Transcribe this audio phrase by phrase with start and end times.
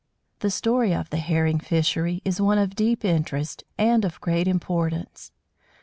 [0.39, 5.31] The story of the Herring fishery is one of deep interest, and of great importance.